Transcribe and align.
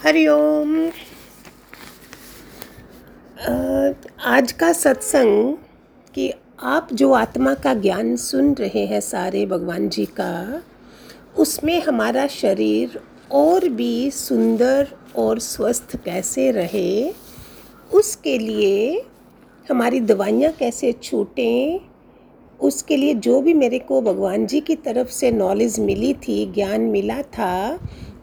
हरिओम 0.00 0.70
आज 4.26 4.52
का 4.52 4.72
सत्संग 4.72 5.56
कि 6.14 6.32
आप 6.62 6.88
जो 6.92 7.12
आत्मा 7.12 7.52
का 7.54 7.74
ज्ञान 7.74 8.14
सुन 8.16 8.52
रहे 8.54 8.84
हैं 8.86 9.00
सारे 9.00 9.44
भगवान 9.46 9.88
जी 9.88 10.04
का, 10.06 10.62
उसमें 11.38 11.82
हमारा 11.82 12.26
शरीर 12.26 12.98
और 13.32 13.68
भी 13.68 14.10
सुंदर 14.10 14.88
और 15.16 15.38
स्वस्थ 15.38 15.96
कैसे 16.04 16.50
रहे, 16.50 17.12
उसके 17.92 18.38
लिए 18.38 19.04
हमारी 19.70 20.00
दवाइयाँ 20.00 20.52
कैसे 20.52 20.92
छूटें, 20.92 21.80
उसके 22.60 22.96
लिए 22.96 23.14
जो 23.14 23.40
भी 23.40 23.54
मेरे 23.54 23.78
को 23.78 24.00
भगवान 24.02 24.46
जी 24.46 24.60
की 24.60 24.76
तरफ़ 24.76 25.08
से 25.08 25.30
नॉलेज 25.30 25.80
मिली 25.80 26.14
थी, 26.14 26.44
ज्ञान 26.46 26.80
मिला 26.80 27.22
था 27.22 27.78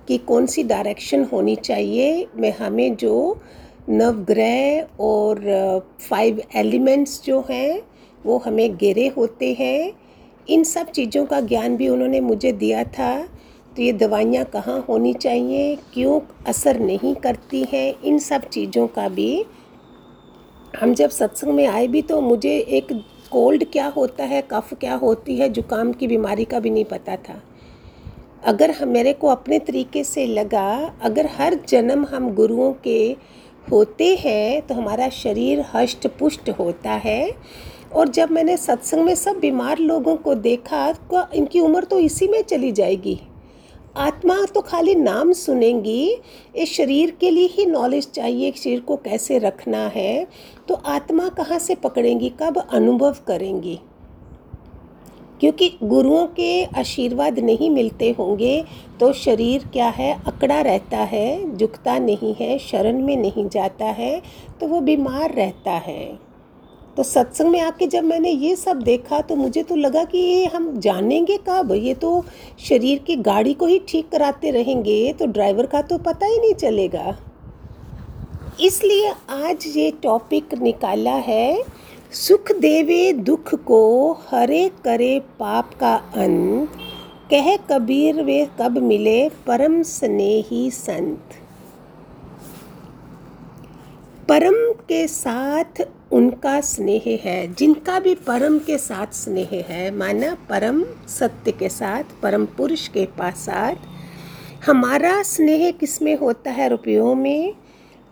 कि 0.08 0.18
कौन 0.18 0.46
सी 0.46 0.64
डायरेक्शन 0.64 1.24
होनी 1.24 1.56
चाहिए 1.56 2.28
मैं 2.36 2.52
हमें 2.58 2.96
जो 2.96 3.42
नवग्रह 3.90 5.04
और 5.04 5.40
फाइव 6.02 6.42
एलिमेंट्स 6.56 7.22
जो 7.26 7.44
हैं, 7.50 7.82
वो 8.26 8.38
हमें 8.38 8.76
गिरे 8.78 9.08
होते 9.08 9.54
हैं। 9.54 9.94
इन 10.48 10.64
सब 10.64 10.90
चीज़ों 10.92 11.26
का 11.26 11.40
ज्ञान 11.42 11.76
भी 11.78 11.88
उन्होंने 11.90 12.20
मुझे 12.22 12.52
दिया 12.54 12.84
था। 12.84 13.18
तो 13.76 13.82
ये 13.82 13.92
दवाइयाँ 13.94 14.46
कहाँ 14.46 14.80
होनी 14.90 15.14
चाहिए, 15.14 15.76
क्यों 15.94 16.20
असर 16.48 16.80
नहीं 16.80 17.14
करती 17.16 17.64
हैं, 17.64 17.94
इन 18.02 18.20
सब 18.20 18.48
चीज़ों 18.50 18.88
का 18.88 19.08
भी। 19.10 19.46
हम 20.80 20.94
जब 20.94 21.10
सत्संग 21.10 21.54
में 21.54 21.66
आए 21.68 21.88
भी 21.88 22.02
तो 22.02 22.22
मुझे 22.22 22.58
एक 22.58 22.92
कोल्ड 23.32 23.64
क्या 23.72 23.88
होता 23.88 24.24
है, 24.24 24.42
कफ 24.52 24.74
क्या 24.74 24.96
होती 24.96 25.36
है, 25.36 25.50
जुकाम 25.50 25.92
की 25.94 26.08
बीमारी 26.08 26.46
का 26.46 26.60
भी 26.60 26.70
नहीं 26.70 26.86
पता 26.86 27.16
था। 27.20 27.42
अगर 28.44 28.72
हम 28.72 28.90
मेरे 28.90 29.14
को 29.14 29.28
अपने 29.28 29.60
तरीके 29.60 30.04
से 30.04 30.26
लगा, 30.26 30.94
अगर 31.02 31.26
हर 31.38 31.60
जन्म 31.70 32.06
हम 32.06 32.30
गुरुओं 32.34 32.72
के 32.84 33.16
होते 33.68 34.16
हैं 34.16 34.62
तो 34.62 34.76
हमारा 34.76 35.08
शरीर 35.10 35.64
हष्ट 35.74 36.08
पुष्ट 36.20 36.50
होता 36.50 36.92
है। 36.96 37.32
और 37.94 38.08
जब 38.08 38.32
मैंने 38.32 38.58
सत्संग 38.58 39.04
में 39.04 39.16
सब 39.16 39.40
बीमार 39.40 39.80
लोगों 39.80 40.16
को 40.18 40.36
देखा 40.36 40.92
तो 40.92 41.24
इनकी 41.34 41.60
उम्र 41.60 41.84
तो 41.84 42.00
इसी 42.00 42.28
में 42.28 42.42
चली 42.42 42.72
जाएगी। 42.72 43.20
आत्मा 43.98 44.36
तो 44.46 44.62
खाली 44.62 44.96
नाम 44.96 45.32
सुनेंगी 45.34 46.18
इस 46.56 46.74
शरीर 46.74 47.12
के 47.22 47.30
लिए 47.30 47.48
ही 47.48 47.66
नॉलेज 47.66 48.10
चाहिए 48.12 48.52
शरीर 48.54 48.80
को 48.80 48.96
कैसे 48.96 49.38
रखना 49.40 49.86
है। 49.88 50.28
तो 50.68 50.74
आत्मा 50.76 51.28
कहाँ 51.30 51.60
से 51.60 51.76
पकड़ेंगी, 51.76 52.30
कब 52.42 52.58
अनुभव 52.58 53.16
करेंगी? 53.28 53.80
क्योंकि 55.40 55.72
गुरुओं 55.84 56.26
के 56.28 56.64
आशीर्वाद 56.80 57.40
नहीं 57.40 57.70
मिलते 57.70 58.10
होंगे 58.20 58.64
तो 59.00 59.12
शरीर 59.14 59.68
क्या 59.74 59.88
है? 59.90 60.14
अकड़ा 60.28 60.62
रहता 60.62 60.98
है, 60.98 61.58
झुकता 61.58 61.98
नहीं 62.00 62.34
है, 62.36 62.58
शरण 62.60 63.02
में 63.02 63.16
नहीं 63.18 63.48
जाता 63.50 63.86
है 63.86 64.22
तो 64.60 64.68
वो 64.68 64.82
बीमार 64.82 65.34
रहता 65.34 65.72
है। 65.72 66.28
तो 66.98 67.04
सत्संग 67.04 67.50
में 67.50 67.60
आके 67.62 67.88
जब 67.88 68.04
मैंने 68.04 68.30
ये 68.30 68.56
सब 68.56 68.82
देखा 68.82 69.20
तो 69.22 69.36
मुझे 69.36 69.64
तो 69.64 69.76
लगा 69.76 70.04
कि 70.04 70.18
ये 70.18 70.46
हम 70.46 70.80
जानेंगे 70.80 71.38
कब? 71.50 71.72
ये 71.74 71.94
तो 71.94 72.24
शरीर 72.60 73.00
की 73.00 73.16
गाड़ी 73.16 73.54
को 73.54 73.66
ही 73.66 73.80
ठीक 73.90 74.10
कराते 74.10 74.52
रहेंगे 74.52 75.14
तो 75.14 75.26
ड्राइवर 75.28 75.66
का 75.66 75.82
तो 75.82 75.98
पता 75.98 76.26
ही 76.26 76.40
नहीं 76.40 76.54
चलेगा। 76.54 77.18
इसलिए 78.62 79.10
आज 79.30 79.66
ये 79.68 79.92
टॉपिक 80.04 80.54
निकाला 80.54 81.14
है 81.24 81.64
सुख 82.14 82.52
देवे 82.52 83.14
दुख 83.14 83.56
को 83.56 84.12
हरे 84.30 84.72
करे 84.84 85.20
पाप 85.20 85.74
का 85.74 85.96
अंत, 85.96 86.70
कह 87.32 87.58
कबीर 87.58 88.24
वे 88.24 88.50
कब 88.62 88.78
मिले 88.78 89.30
परम 89.30 89.84
स्नेही 89.84 90.72
संत। 90.72 91.36
परम 94.30 94.74
के 94.74 95.08
साथ 95.08 95.88
उनका 96.12 96.62
स्नेह 96.62 97.22
है, 97.24 97.54
जिनका 97.54 98.00
भी 98.00 98.16
परम 98.16 98.60
के 98.60 98.78
साथ 98.78 99.08
स्नेह 99.08 99.66
है, 99.68 99.92
माना 99.92 100.38
परम 100.50 100.84
सत्य 101.08 101.52
के 101.52 101.70
साथ, 101.70 102.04
परम 102.24 102.46
पुरुष 102.46 102.88
के 102.88 103.06
पास 103.06 103.36
साथ 103.36 103.76
हमारा 104.66 105.24
स्नेह 105.24 105.72
किसमें 105.72 106.16
होता 106.18 106.52
है 106.52 106.70
रुपयों 106.70 107.16
में? 107.16 107.54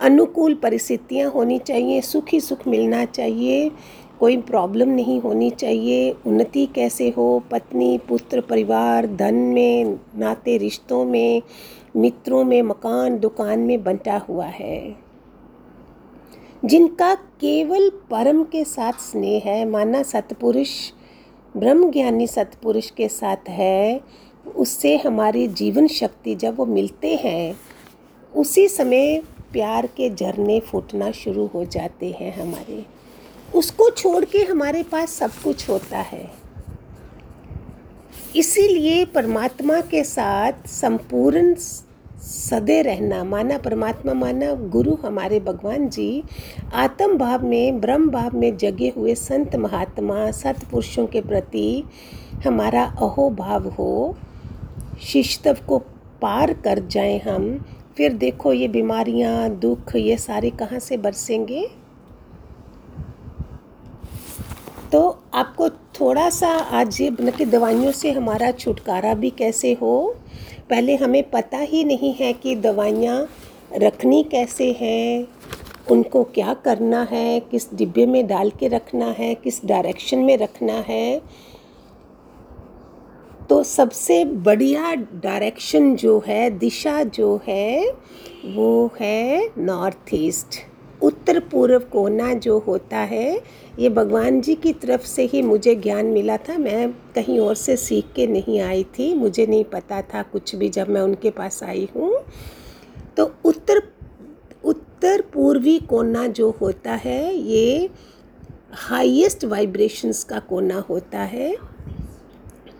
अनुकूल 0.01 0.53
परिस्थितियाँ 0.53 1.31
होनी 1.31 1.59
चाहिए 1.59 2.01
सुख 2.01 2.25
ही 2.29 2.39
सुख 2.39 2.67
मिलना 2.67 3.05
चाहिए, 3.05 3.71
कोई 4.19 4.37
प्रॉब्लम 4.37 4.89
नहीं 4.89 5.21
होनी 5.21 5.49
चाहिए, 5.49 6.15
उन्नति 6.25 6.65
कैसे 6.65 7.09
हो, 7.09 7.43
पत्नी, 7.51 7.97
पुत्र, 7.97 8.41
परिवार, 8.41 9.07
धन 9.07 9.35
में, 9.35 9.99
नाते, 10.17 10.57
रिश्तों 10.57 11.05
में, 11.05 11.41
मित्रों 11.95 12.43
में, 12.43 12.61
मकान, 12.61 13.19
दुकान 13.19 13.59
में 13.59 13.83
बंटा 13.83 14.17
हुआ 14.17 14.45
है। 14.45 14.95
जिनका 16.65 17.15
केवल 17.15 17.89
परम 17.89 18.43
के 18.43 18.63
साथ 18.63 18.93
स्नेह 18.93 19.41
है, 19.45 19.65
माना 19.65 20.03
सतपुरुष 20.03 20.91
ब्रह्म 21.57 21.91
ज्ञानी 21.91 22.27
सतपुरुष 22.27 22.89
के 22.89 23.07
साथ 23.07 23.49
है, 23.49 24.01
उससे 24.55 24.97
हमारी 24.97 25.47
जीवन 25.47 25.87
शक्ति 25.87 26.35
जब 26.35 26.55
वो 26.55 26.65
मिलते 26.65 27.15
हैं, 27.15 27.55
उसी 28.35 28.67
समय 28.67 29.21
प्यार 29.55 29.85
के 29.87 30.09
झरने 30.09 30.59
फूटना 30.59 31.11
शुरू 31.11 31.45
हो 31.47 31.65
जाते 31.65 32.11
हैं 32.19 32.41
हमारे। 32.41 32.85
उसको 33.55 33.89
छोड़ 33.89 34.25
के 34.25 34.37
हमारे 34.37 34.83
पास 34.83 35.11
सब 35.11 35.31
कुछ 35.43 35.69
होता 35.69 35.97
है। 35.97 36.31
इसीलिए 38.35 39.05
परमात्मा 39.05 39.81
के 39.81 40.03
साथ 40.03 40.67
संपूर्ण 40.67 41.55
सदे 42.19 42.81
रहना, 42.81 43.23
माना 43.23 43.57
परमात्मा, 43.57 44.13
माना 44.13 44.53
गुरु 44.53 44.95
हमारे 44.95 45.39
भगवान 45.39 45.89
जी, 45.89 46.23
आत्म 46.73 47.17
भाव 47.17 47.45
में, 47.45 47.81
ब्रह्म 47.81 48.09
भाव 48.09 48.37
में 48.37 48.57
जगे 48.57 48.93
हुए 48.97 49.15
संत 49.15 49.55
महात्मा, 49.55 50.31
सतपुरुषों 50.31 51.07
के 51.07 51.21
प्रति 51.21 51.83
हमारा 52.45 52.83
अहो 52.83 53.29
भाव 53.29 53.67
हो 53.67 54.17
शिष्टव 55.03 55.57
को 55.67 55.77
पार 56.21 56.53
कर 56.53 56.79
जाएँ 56.79 57.19
हम 57.19 57.65
फिर 57.97 58.13
देखो 58.13 58.53
ये 58.53 58.67
बीमारियाँ, 58.67 59.49
दुख, 59.49 59.95
ये 59.95 60.17
सारे 60.17 60.49
कहाँ 60.49 60.79
से 60.79 60.97
बरसेंगे? 60.97 61.67
तो 64.91 65.19
आपको 65.33 65.69
थोड़ा 65.69 66.29
सा 66.29 66.47
आज 66.47 67.01
ये 67.01 67.31
कि 67.31 67.45
दवाइयों 67.45 67.91
से 67.91 68.11
हमारा 68.11 68.51
छुटकारा 68.51 69.13
भी 69.13 69.29
कैसे 69.29 69.73
हो? 69.73 70.15
पहले 70.69 70.95
हमें 70.95 71.29
पता 71.29 71.57
ही 71.57 71.83
नहीं 71.83 72.13
है 72.13 72.33
कि 72.33 72.55
दवाइयाँ 72.55 73.29
रखनी 73.73 74.23
कैसे 74.23 74.71
हैं, 74.71 75.27
उनको 75.91 76.23
क्या 76.23 76.53
करना 76.53 77.07
है, 77.11 77.39
किस 77.39 77.73
डिब्बे 77.73 78.05
में 78.05 78.27
डाल 78.27 78.49
के 78.49 78.67
रखना 78.67 79.05
है, 79.05 79.35
किस 79.35 79.65
डायरेक्शन 79.65 80.17
में 80.17 80.37
रखना 80.37 80.73
है। 80.73 81.21
तो 83.49 83.63
सबसे 83.63 84.23
बढ़िया 84.25 84.93
डायरेक्शन 84.95 85.95
जो 85.95 86.23
है, 86.27 86.49
दिशा 86.49 87.03
जो 87.03 87.41
है, 87.47 87.91
वो 88.45 88.91
है 88.99 89.51
नॉर्थ 89.57 90.13
ईस्ट 90.13 90.55
उत्तर 91.01 91.39
पूर्व 91.39 91.79
कोना 91.79 92.33
जो 92.33 92.57
होता 92.59 92.97
है, 92.97 93.41
ये 93.79 93.89
भगवान 93.89 94.39
जी 94.41 94.55
की 94.55 94.73
तरफ़ 94.73 95.05
से 95.05 95.25
ही 95.25 95.41
मुझे 95.41 95.75
ज्ञान 95.75 96.05
मिला 96.05 96.37
था। 96.37 96.57
मैं 96.57 96.91
कहीं 97.15 97.39
और 97.39 97.55
से 97.55 97.75
सीख 97.77 98.05
के 98.15 98.27
नहीं 98.27 98.59
आई 98.59 98.83
थी, 98.83 99.13
मुझे 99.13 99.45
नहीं 99.45 99.63
पता 99.63 100.01
था 100.01 100.21
कुछ 100.23 100.55
भी 100.55 100.69
जब 100.69 100.89
मैं 100.89 101.01
उनके 101.01 101.29
पास 101.29 101.63
आई 101.63 101.87
हूँ। 101.95 102.13
तो 103.17 103.31
उत्तर 103.45 103.81
उत्तर 104.65 105.21
पूर्वी 105.33 105.77
कोना 105.79 106.27
जो 106.27 106.49
होता 106.61 106.93
है, 106.93 107.35
ये 107.35 107.89
हाईएस्ट 108.71 109.45
वाइब्रेशंस 109.45 110.23
का 110.23 110.39
कोना 110.39 110.79
होता 110.79 111.19
है। 111.19 111.74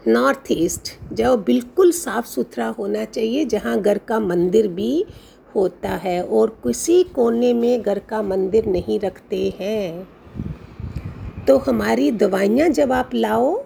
नॉर्थ 0.08 0.52
ईस्ट 0.52 0.90
जो 1.14 1.36
बिल्कुल 1.38 1.92
साफ़ 1.92 2.26
सुथरा 2.26 2.68
होना 2.68 3.06
चाहिए, 3.06 3.46
जहाँ 3.46 3.80
घर 3.82 3.98
का 3.98 4.20
मंदिर 4.20 4.68
भी 4.68 5.06
होता 5.56 5.90
है 5.90 6.22
और 6.24 6.50
किसी 6.64 7.04
कोने 7.04 7.54
में 7.54 7.82
घर 7.82 8.00
का 8.00 8.22
मंदिर 8.22 8.66
नहीं 8.66 9.00
रखते 9.00 9.54
हैं। 9.60 10.08
तो 11.48 11.58
हमारी 11.58 12.12
दवाइयाँ 12.12 12.70
जब 12.70 12.92
आप 12.92 13.10
लाओ, 13.14 13.64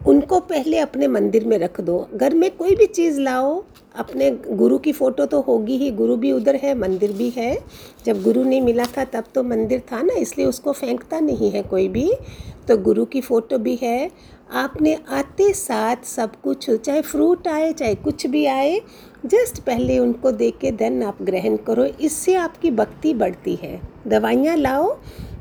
उनको 0.00 0.38
पहले 0.40 0.78
अपने 0.78 1.06
मंदिर 1.06 1.46
में 1.46 1.58
रख 1.58 1.80
दो। 1.80 2.08
घर 2.14 2.34
में 2.34 2.50
कोई 2.56 2.74
भी 2.76 2.86
चीज़ 2.86 3.20
लाओ, 3.20 3.64
अपने 3.94 4.30
गुरु 4.30 4.78
की 4.78 4.92
फ़ोटो 4.92 5.26
तो 5.26 5.40
होगी 5.40 5.76
ही, 5.76 5.90
गुरु 5.90 6.16
भी 6.16 6.32
उधर 6.32 6.56
है, 6.56 6.74
मंदिर 6.78 7.12
भी 7.12 7.28
है। 7.30 7.58
जब 8.06 8.22
गुरु 8.22 8.44
नहीं 8.44 8.60
मिला 8.60 8.84
था, 8.96 9.04
तब 9.04 9.24
तो 9.34 9.42
मंदिर 9.42 9.80
था 9.92 10.02
ना, 10.02 10.14
इसलिए 10.14 10.46
उसको 10.46 10.72
फेंकता 10.72 11.20
नहीं 11.20 11.50
है 11.50 11.62
कोई 11.62 11.88
भी। 11.88 12.12
तो 12.68 12.76
गुरु 12.76 13.04
की 13.04 13.20
फ़ोटो 13.20 13.58
भी 13.58 13.78
है 13.82 14.10
आपने 14.52 14.94
आते 15.08 15.52
साथ 15.52 16.04
सब 16.04 16.32
कुछ, 16.42 16.68
चाहे 16.70 17.00
फ्रूट 17.02 17.46
आए, 17.48 17.72
चाहे 17.72 17.94
कुछ 17.94 18.26
भी 18.26 18.44
आए 18.46 18.80
जस्ट 19.26 19.60
पहले 19.60 19.98
उनको 19.98 20.32
दे 20.32 20.50
के 20.50 20.70
देन 20.72 21.02
आप 21.02 21.22
ग्रहण 21.22 21.56
करो। 21.58 21.84
इससे 21.84 22.34
आपकी 22.34 22.70
भक्ति 22.70 23.12
बढ़ती 23.14 23.54
है। 23.54 23.80
दवाइयाँ 24.06 24.56
लाओ, 24.56 24.90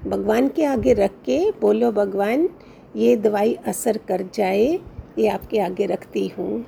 भगवान 0.06 0.48
के 0.48 0.66
आगे 0.66 0.94
रख 0.94 1.12
के 1.25 1.40
बोलो, 1.62 1.92
भगवान, 1.92 2.48
ये 2.96 3.16
दवाई 3.18 3.54
असर 3.68 3.98
कर 4.08 4.25
जाए, 4.36 4.80
ये 5.19 5.28
आपके 5.28 5.60
आगे 5.60 5.86
रखती 5.86 6.28
हूँ। 6.28 6.66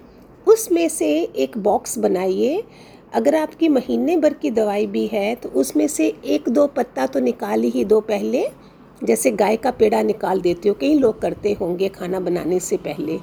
उसमें 0.48 0.88
से 0.89 1.07
एक 1.38 1.57
बॉक्स 1.60 1.98
बनाइए। 1.98 2.63
अगर 3.13 3.36
आपकी 3.36 3.69
महीने 3.69 4.18
भर 4.18 4.34
की 4.34 4.50
दवाई 4.51 4.86
भी 4.88 5.06
है 5.07 5.34
तो 5.36 5.50
उसमें 5.51 5.88
से 5.88 6.07
एक 6.25 6.50
दो 6.50 6.66
पत्ता 6.68 7.06
तो 7.06 7.19
निकाल 7.19 7.63
ही 7.66 7.84
दो 7.86 8.00
पहले। 8.01 8.46
जैसे 9.03 9.31
गाय 9.31 9.57
का 9.57 9.71
पेड़ा 9.71 10.01
निकाल 10.01 10.41
देते 10.41 10.69
हो, 10.69 10.75
कई 10.75 10.94
लोग 11.00 11.19
करते 11.21 11.53
होंगे 11.53 11.89
खाना 11.89 12.19
बनाने 12.19 12.59
से 12.59 12.77
पहले। 12.77 13.19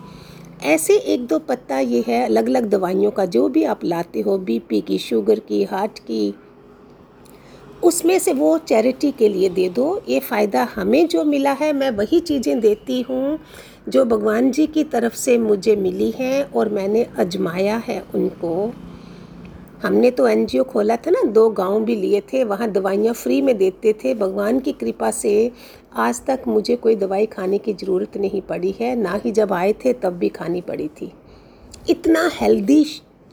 ऐसे 0.65 0.95
एक 0.95 1.27
दो 1.27 1.39
पत्ता 1.39 1.79
ये 1.79 2.05
है 2.09 2.25
अलग 2.25 2.49
अलग 2.49 2.69
दवाइयों 2.69 3.11
का, 3.11 3.25
जो 3.25 3.49
भी 3.49 3.65
आप 3.65 3.85
लाते 3.85 4.21
हो 4.21 4.37
बीपी 4.39 4.81
की, 4.81 4.99
शुगर 4.99 5.39
की 5.39 5.63
हार्ट 5.65 5.99
की, 5.99 6.35
उसमें 7.85 8.19
से 8.19 8.33
वो 8.33 8.57
चैरिटी 8.59 9.11
के 9.11 9.29
लिए 9.29 9.49
दे 9.49 9.69
दो। 9.69 10.03
ये 10.09 10.19
फ़ायदा 10.21 10.67
हमें 10.75 11.07
जो 11.09 11.25
मिला 11.25 11.53
है, 11.53 11.73
मैं 11.73 11.91
वही 11.91 12.21
चीज़ें 12.21 12.61
देती 12.61 13.01
हूँ, 13.01 13.39
जो 13.89 14.05
भगवान 14.05 14.51
जी 14.51 14.67
की 14.67 14.85
तरफ़ 14.85 15.15
से 15.15 15.39
मुझे 15.39 15.77
मिली 15.77 16.11
हैं 16.11 16.43
और 16.45 16.69
मैंने 16.69 17.07
अजमाया 17.19 17.77
है 17.77 18.03
उनको। 18.15 18.73
हमने 19.83 20.11
तो 20.11 20.27
एनजीओ 20.29 20.63
खोला 20.65 20.97
था 20.97 21.11
ना, 21.11 21.23
दो 21.25 21.49
गाँव 21.51 21.85
भी 21.85 21.95
लिए 21.97 22.21
थे, 22.33 22.43
वहाँ 22.45 22.69
दवाइयाँ 22.71 23.15
फ्री 23.15 23.41
में 23.43 23.57
देते 23.59 23.93
थे। 23.95 24.15
भगवान 24.15 24.59
की 24.61 24.73
कृपा 24.73 25.11
से 25.11 25.51
आज 25.99 26.21
तक 26.27 26.43
मुझे 26.49 26.77
कोई 26.77 26.97
दवाई 26.97 27.27
खाने 27.27 27.59
की 27.59 27.73
ज़रूरत 27.75 28.17
नहीं 28.17 28.43
पड़ी 28.43 28.75
है, 28.81 28.95
ना 28.97 29.21
ही 29.25 29.31
जब 29.33 29.53
आए 29.53 29.73
थे 29.85 29.93
तब 29.93 30.19
भी 30.19 30.29
खानी 30.29 30.61
पड़ी 30.61 30.89
थी। 31.01 31.13
इतना 31.91 32.29
हेल्दी 32.35 32.85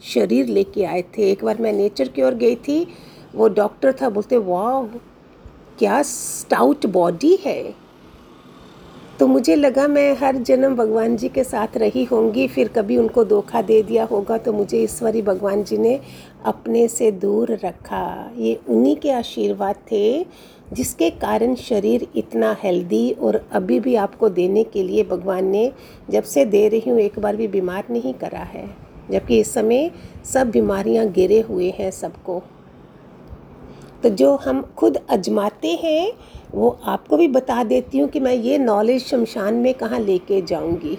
शरीर 0.02 0.46
लेके 0.46 0.84
आए 0.84 1.02
थे। 1.18 1.30
एक 1.30 1.44
बार 1.44 1.60
मैं 1.60 1.72
नेचर 1.72 2.08
की 2.08 2.22
ओर 2.22 2.34
गई 2.34 2.56
थी, 2.58 2.86
वो 3.34 3.48
डॉक्टर 3.50 3.92
था, 3.92 4.08
बोलते 4.08 4.36
वाह 4.38 4.82
क्या 5.78 6.02
स्टाउट 6.02 6.86
बॉडी 6.86 7.38
है। 7.44 7.62
तो 9.20 9.26
मुझे 9.26 9.54
लगा 9.56 9.86
मैं 9.88 10.12
हर 10.16 10.36
जन्म 10.38 10.74
भगवान 10.76 11.16
जी 11.16 11.28
के 11.28 11.42
साथ 11.44 11.76
रही 11.76 12.02
होंगी, 12.04 12.46
फिर 12.48 12.68
कभी 12.68 12.96
उनको 12.96 13.24
धोखा 13.24 13.62
दे 13.62 13.82
दिया 13.82 14.04
होगा 14.04 14.36
तो 14.38 14.52
मुझे 14.52 14.82
ईश्वरी 14.82 15.22
भगवान 15.22 15.62
जी 15.64 15.78
ने 15.78 15.98
अपने 16.46 16.86
से 16.88 17.10
दूर 17.12 17.52
रखा। 17.64 18.30
ये 18.36 18.54
उन्हीं 18.68 18.94
के 18.96 19.10
आशीर्वाद 19.10 19.76
थे 19.90 20.24
जिसके 20.72 21.08
कारण 21.10 21.54
शरीर 21.56 22.06
इतना 22.16 22.56
हेल्दी 22.62 23.10
और 23.12 23.40
अभी 23.52 23.80
भी 23.80 23.94
आपको 23.96 24.28
देने 24.28 24.64
के 24.64 24.82
लिए 24.82 25.04
भगवान 25.04 25.46
ने 25.46 25.70
जब 26.10 26.22
से 26.24 26.44
दे 26.44 26.66
रही 26.68 26.90
हूँ, 26.90 26.98
एक 27.00 27.18
बार 27.18 27.36
भी 27.36 27.48
बीमार 27.48 27.84
नहीं 27.90 28.14
करा 28.14 28.42
है। 28.44 28.66
जबकि 29.10 29.40
इस 29.40 29.52
समय 29.54 29.90
सब 30.24 30.50
बीमारियाँ 30.50 31.06
गिरे 31.08 31.40
हुए 31.40 31.72
हैं 31.78 31.90
सबको। 31.90 32.42
तो 34.02 34.08
जो 34.10 34.34
हम 34.36 34.62
खुद 34.76 34.98
अजमाते 35.10 35.68
हैं 35.74 36.12
वो 36.54 36.78
आपको 36.84 37.16
भी 37.16 37.28
बता 37.28 37.62
देती 37.64 37.98
हूँ 37.98 38.08
कि 38.08 38.20
मैं 38.20 38.34
ये 38.34 38.58
नॉलेज 38.58 39.04
शमशान 39.04 39.54
में 39.54 39.72
कहाँ 39.74 39.98
लेके 40.00 40.40
जाऊँगी। 40.42 40.98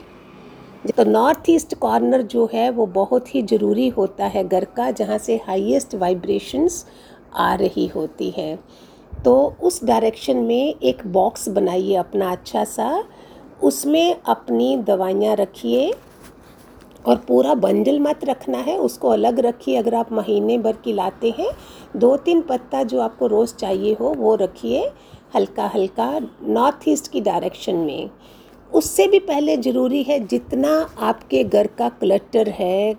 तो 0.97 1.03
नॉर्थ 1.03 1.49
ईस्ट 1.49 1.75
कॉर्नर 1.75 2.21
जो 2.21 2.49
है, 2.53 2.69
वो 2.69 2.85
बहुत 2.85 3.35
ही 3.35 3.41
ज़रूरी 3.41 3.87
होता 3.87 4.25
है 4.25 4.47
घर 4.47 4.65
का, 4.65 4.91
जहाँ 4.91 5.17
से 5.17 5.35
हाईएस्ट 5.47 5.95
वाइब्रेशंस 5.95 6.85
आ 7.33 7.53
रही 7.53 7.87
होती 7.87 8.29
हैं। 8.29 8.59
तो 9.25 9.55
उस 9.63 9.83
डायरेक्शन 9.83 10.37
में 10.37 10.75
एक 10.75 11.01
बॉक्स 11.07 11.49
बनाइए 11.49 11.95
अपना 11.95 12.31
अच्छा 12.31 12.63
सा। 12.63 13.03
उसमें 13.63 14.15
अपनी 14.25 14.77
दवाइयाँ 14.77 15.35
रखिए 15.35 15.91
और 17.05 17.17
पूरा 17.17 17.53
बंडल 17.53 17.99
मत 17.99 18.23
रखना 18.25 18.57
है, 18.57 18.77
उसको 18.77 19.09
अलग 19.09 19.39
रखिए। 19.39 19.75
अगर 19.75 19.95
आप 19.95 20.11
महीने 20.11 20.57
भर 20.57 20.75
की 20.75 20.93
लाते 20.93 21.33
हैं, 21.39 21.51
दो 21.97 22.15
तीन 22.17 22.41
पत्ता 22.41 22.83
जो 22.83 22.99
आपको 22.99 23.27
रोज़ 23.27 23.55
चाहिए 23.55 23.93
हो, 23.93 24.13
वो 24.13 24.35
रखिए। 24.35 24.91
हल्का 25.35 25.67
हल्का 25.67 26.19
नॉर्थ 26.43 26.87
ईस्ट 26.87 27.11
की 27.11 27.21
डायरेक्शन 27.21 27.75
में। 27.75 28.09
उससे 28.71 29.07
भी 29.07 29.19
पहले 29.19 29.57
ज़रूरी 29.57 30.01
है 30.03 30.19
जितना 30.19 30.71
आपके 30.99 31.43
घर 31.43 31.67
का 31.77 31.89
क्लटर 31.89 32.49
है, 32.49 32.95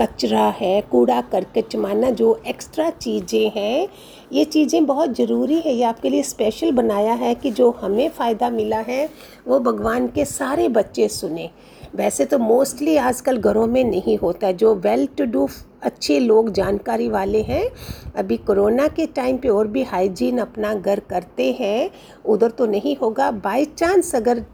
कचरा 0.00 0.46
है, 0.58 0.80
कूड़ा, 0.80 1.20
करकट, 1.22 1.74
माना 1.76 2.10
जो 2.10 2.34
एक्स्ट्रा 2.46 2.88
चीज़ें 2.90 3.50
हैं, 3.50 3.88
ये 4.32 4.44
चीज़ें 4.44 4.84
बहुत 4.86 5.16
ज़रूरी 5.16 5.60
है। 5.60 5.74
ये 5.74 5.82
आपके 5.84 6.10
लिए 6.10 6.22
स्पेशल 6.22 6.72
बनाया 6.72 7.14
है 7.14 7.34
कि 7.34 7.50
जो 7.50 7.70
हमें 7.80 8.08
फ़ायदा 8.08 8.50
मिला 8.50 8.78
है, 8.78 9.08
वो 9.48 9.60
भगवान 9.60 10.06
के 10.08 10.24
सारे 10.24 10.68
बच्चे 10.70 11.08
सुने। 11.08 11.50
वैसे 11.94 12.24
तो 12.24 12.38
मोस्टली 12.38 12.96
आजकल 12.96 13.38
घरों 13.38 13.66
में 13.66 13.82
नहीं 13.84 14.16
होता 14.18 14.52
जो 14.52 14.74
वेल 14.76 15.06
टू 15.18 15.24
डू 15.24 15.48
अच्छे 15.82 16.18
लोग, 16.20 16.50
जानकारी 16.50 17.08
वाले 17.08 17.42
हैं। 17.42 17.68
अभी 18.16 18.36
कोरोना 18.38 18.88
के 18.88 19.06
टाइम 19.06 19.36
पे 19.36 19.48
और 19.48 19.66
भी 19.68 19.82
हाइजीन 19.84 20.38
अपना 20.38 20.74
घर 20.74 21.00
करते 21.10 21.50
हैं, 21.52 21.90
उधर 22.24 22.50
तो 22.50 22.66
नहीं 22.66 22.96
होगा। 22.96 23.30
बाय 23.30 23.64
चांस 23.66 24.14
अगर 24.14 24.44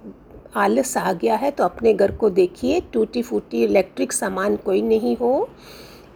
आलस 0.57 0.97
आ 0.97 1.13
गया 1.13 1.35
है 1.37 1.51
तो 1.51 1.65
अपने 1.65 1.93
घर 1.95 2.13
को 2.13 2.31
देखिए। 2.31 2.81
टूटी 2.93 3.23
फूटी 3.23 3.63
इलेक्ट्रिक 3.65 4.13
सामान 4.13 4.57
कोई 4.57 4.83
नहीं 4.83 5.17
हो। 5.17 5.49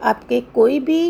आपके 0.02 0.40
कोई 0.54 0.80
भी 0.80 1.02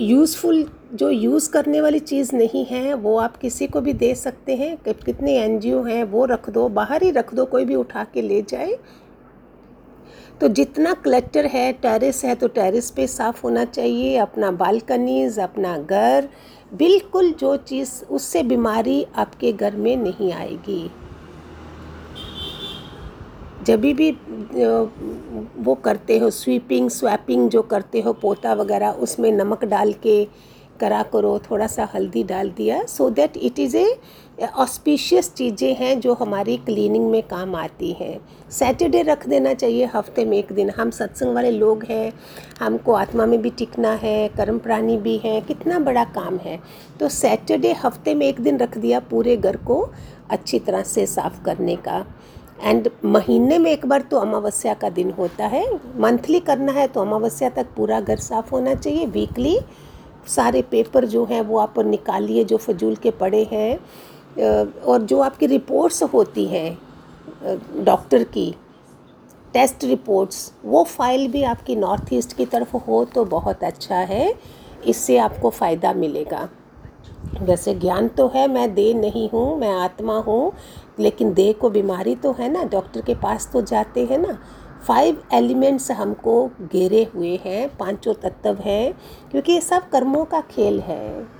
यूज़फुल, 0.00 0.64
जो 0.94 1.08
यूज़ 1.10 1.50
करने 1.50 1.80
वाली 1.80 1.98
चीज़ 2.00 2.34
नहीं 2.36 2.64
है, 2.64 2.92
वो 2.94 3.16
आप 3.18 3.36
किसी 3.36 3.66
को 3.66 3.80
भी 3.80 3.92
दे 3.92 4.14
सकते 4.14 4.56
हैं। 4.56 4.76
कितने 4.86 5.36
एनजीओ 5.38 5.82
हैं, 5.82 6.02
वो 6.04 6.24
रख 6.24 6.48
दो, 6.50 6.68
बाहर 6.70 7.02
ही 7.02 7.10
रख 7.10 7.34
दो, 7.34 7.44
कोई 7.44 7.64
भी 7.64 7.74
उठा 7.74 8.04
के 8.14 8.22
ले 8.22 8.40
जाए। 8.42 8.76
तो 10.40 10.48
जितना 10.48 10.92
क्लटर 10.96 11.46
है 11.46 11.72
टेरेस 11.72 12.24
है 12.24 12.34
तो 12.34 12.48
टेरेस 12.48 12.90
पे 12.90 13.06
साफ़ 13.06 13.42
होना 13.44 13.64
चाहिए, 13.64 14.16
अपना 14.18 14.50
बालकनीज 14.52 15.38
अपना 15.38 15.76
घर। 15.78 16.28
बिल्कुल 16.72 17.32
जो 17.32 17.56
चीज़, 17.58 17.92
उससे 18.04 18.42
बीमारी 18.42 19.04
आपके 19.16 19.52
घर 19.52 19.76
में 19.76 19.96
नहीं 19.96 20.32
आएगी। 20.32 20.90
जब 23.66 23.80
भी 23.80 24.10
वो 25.58 25.74
करते 25.84 26.18
हो 26.18 26.30
स्वीपिंग 26.30 26.88
स्वैपिंग 26.90 27.48
जो 27.50 27.62
करते 27.62 28.00
हो, 28.00 28.12
पोता 28.12 28.52
वगैरह, 28.54 28.90
उसमें 28.90 29.30
नमक 29.32 29.64
डाल 29.64 29.92
के 30.02 30.22
करा 30.80 31.02
करो 31.12 31.38
थोड़ा 31.40 31.66
सा 31.66 31.88
हल्दी 31.94 32.22
डाल 32.24 32.50
दिया 32.50 32.82
so 32.86 33.08
that 33.10 33.36
it 33.36 33.58
is 33.58 33.76
a 33.76 33.98
auspicious 34.56 35.32
चीज़ें 35.34 35.74
हैं 35.76 35.98
जो 36.00 36.12
हमारी 36.14 36.56
क्लीनिंग 36.56 37.10
में 37.10 37.22
काम 37.22 37.54
आती 37.54 37.90
हैं। 37.92 38.20
सैटरडे 38.50 39.02
रख 39.02 39.26
देना 39.28 39.52
चाहिए, 39.54 39.84
हफ़्ते 39.94 40.24
में 40.24 40.36
एक 40.38 40.52
दिन। 40.52 40.70
हम 40.70 40.90
सत्संग 40.90 41.34
वाले 41.34 41.50
लोग 41.50 41.84
हैं, 41.84 42.12
हमको 42.60 42.92
आत्मा 42.92 43.26
में 43.26 43.40
भी 43.42 43.50
टिकना 43.50 43.92
है, 43.94 44.28
कर्म 44.28 44.58
प्राणी 44.58 44.96
भी 44.98 45.16
हैं, 45.16 45.42
कितना 45.42 45.78
बड़ा 45.80 46.04
काम 46.14 46.36
है। 46.36 46.58
तो 47.00 47.08
सैटरडे 47.08 47.72
हफ़्ते 47.82 48.14
में 48.14 48.26
एक 48.26 48.40
दिन 48.40 48.58
रख 48.58 48.78
दिया 48.78 49.00
पूरे 49.10 49.36
घर 49.36 49.56
को 49.56 49.78
अच्छी 50.30 50.58
तरह 50.58 50.82
से 50.84 51.06
साफ़ 51.06 51.42
करने 51.44 51.76
का। 51.78 52.04
एंड 52.60 52.88
महीने 53.04 53.58
में 53.58 53.70
एक 53.70 53.86
बार 53.86 54.00
तो 54.00 54.16
अमावस्या 54.18 54.74
का 54.74 54.88
दिन 54.90 55.10
होता 55.10 55.46
है। 55.46 55.64
मंथली 56.00 56.40
करना 56.40 56.72
है 56.72 56.86
तो 56.88 57.00
अमावस्या 57.00 57.50
तक 57.50 57.66
पूरा 57.76 58.00
घर 58.00 58.16
साफ़ 58.20 58.50
होना 58.50 58.74
चाहिए 58.74 59.06
वीकली 59.08 59.58
सारे 60.26 60.62
पेपर 60.62 61.04
जो 61.06 61.24
हैं 61.24 61.40
वो 61.42 61.58
आप 61.58 61.78
निकालिए, 61.78 62.44
जो 62.44 62.56
फजूल 62.58 62.96
के 62.96 63.10
पड़े 63.12 63.42
हैं 63.52 63.78
और 64.82 65.02
जो 65.02 65.20
आपकी 65.20 65.46
रिपोर्ट्स 65.46 66.02
होती 66.04 66.44
हैं 66.46 67.84
डॉक्टर 67.84 68.24
की, 68.26 68.54
टेस्ट 69.54 69.84
रिपोर्ट्स, 69.84 70.52
वो 70.64 70.82
फ़ाइल 70.86 71.26
भी 71.28 71.42
आपकी 71.44 71.76
नॉर्थ 71.76 72.12
ईस्ट 72.12 72.36
की 72.36 72.46
तरफ़ 72.46 72.76
हो 72.78 73.04
तो 73.14 73.24
बहुत 73.26 73.64
अच्छा 73.64 73.96
है, 73.96 74.34
इससे 74.86 75.16
आपको 75.18 75.50
फ़ायदा 75.50 75.92
मिलेगा। 75.94 76.48
वैसे 77.40 77.74
ज्ञान 77.74 78.08
तो 78.08 78.26
है, 78.28 78.46
मैं 78.48 78.74
दे 78.74 78.92
नहीं 78.94 79.28
हूँ, 79.30 79.58
मैं 79.58 79.72
आत्मा 79.72 80.18
हूँ, 80.18 80.52
लेकिन 80.98 81.32
देह 81.34 81.52
को 81.60 81.70
बीमारी 81.70 82.14
तो 82.16 82.32
है 82.32 82.52
ना, 82.52 82.64
डॉक्टर 82.64 83.00
के 83.00 83.14
पास 83.16 83.48
तो 83.52 83.62
जाते 83.62 84.04
हैं 84.04 84.18
ना 84.18 84.38
फाइव 84.88 85.22
एलिमेंट्स 85.32 85.90
हमको 85.90 86.50
घेरे 86.72 87.02
हुए 87.14 87.40
हैं, 87.44 87.76
पाँचों 87.76 88.14
तत्व 88.14 88.54
हैं, 88.54 88.94
क्योंकि 89.30 89.52
ये 89.52 89.60
सब 89.60 89.88
कर्मों 89.88 90.24
का 90.24 90.40
खेल 90.40 90.80
है। 90.80 91.39